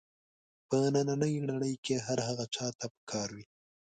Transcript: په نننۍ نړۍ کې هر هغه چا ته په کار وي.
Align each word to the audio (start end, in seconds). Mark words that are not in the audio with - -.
په 0.67 0.77
نننۍ 0.93 1.35
نړۍ 1.49 1.73
کې 1.85 1.95
هر 2.05 2.19
هغه 2.27 2.45
چا 2.55 2.67
ته 2.79 2.85
په 2.93 2.99
کار 3.11 3.29
وي. 3.35 3.45